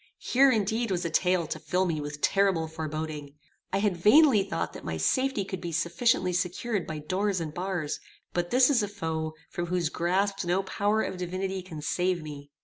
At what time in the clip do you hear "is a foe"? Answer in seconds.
8.71-9.35